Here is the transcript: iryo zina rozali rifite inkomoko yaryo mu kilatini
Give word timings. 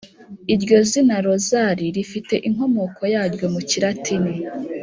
iryo 0.53 0.77
zina 0.89 1.15
rozali 1.25 1.85
rifite 1.95 2.35
inkomoko 2.47 3.01
yaryo 3.13 3.45
mu 3.53 3.61
kilatini 3.69 4.33